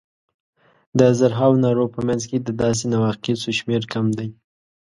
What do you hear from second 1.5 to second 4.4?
نارو په منځ کې د داسې نواقصو شمېر کم دی.